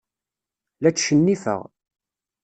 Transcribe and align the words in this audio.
La 0.81 0.91
tcennifeɣ. 0.93 1.61